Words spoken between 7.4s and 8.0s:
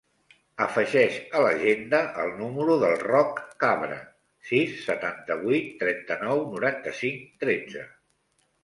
tretze.